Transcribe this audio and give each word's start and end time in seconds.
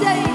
day. 0.00 0.29